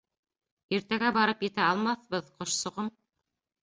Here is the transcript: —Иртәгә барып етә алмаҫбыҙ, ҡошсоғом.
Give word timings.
—Иртәгә 0.77 1.13
барып 1.19 1.45
етә 1.49 1.69
алмаҫбыҙ, 1.69 2.35
ҡошсоғом. 2.43 2.95